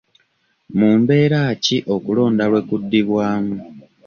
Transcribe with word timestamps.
Mu 0.77 0.89
mbeera 0.99 1.41
ki 1.63 1.77
okulonda 1.93 2.43
lwe 2.49 2.61
kuddibwaamu? 2.67 3.57